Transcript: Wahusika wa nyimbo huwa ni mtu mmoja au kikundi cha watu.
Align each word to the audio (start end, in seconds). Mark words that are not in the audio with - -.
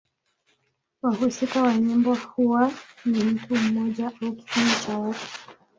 Wahusika 1.01 1.57
wa 1.63 1.73
nyimbo 1.77 2.15
huwa 2.15 2.71
ni 3.05 3.23
mtu 3.23 3.55
mmoja 3.55 4.07
au 4.07 4.33
kikundi 4.35 4.71
cha 4.85 4.97
watu. 4.99 5.27